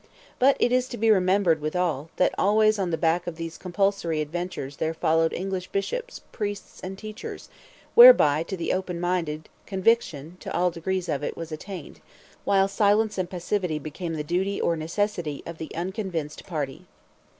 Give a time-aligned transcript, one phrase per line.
[0.39, 4.19] But it is to be remembered withal, that always on the back of these compulsory
[4.19, 7.49] adventures there followed English bishops, priests and preachers;
[7.93, 12.01] whereby to the open minded, conviction, to all degrees of it, was attainable,
[12.45, 16.87] while silence and passivity became the duty or necessity of the unconvinced party.